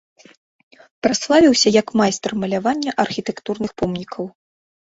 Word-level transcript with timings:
Праславіўся 1.07 1.73
як 1.75 1.93
майстар 2.01 2.31
малявання 2.45 2.91
архітэктурных 3.07 3.71
помнікаў. 3.83 4.23